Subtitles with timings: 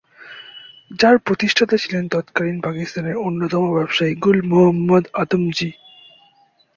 [0.99, 5.69] যার প্রতিষ্ঠাতা ছিলেন তৎকালীন পাকিস্তানের অন্যতম ব্যবসায়ী গুল মোহাম্মদ আদমজী।